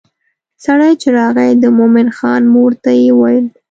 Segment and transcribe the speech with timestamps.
[0.65, 3.45] سړی چې راغی د مومن خان مور ته یې وویل.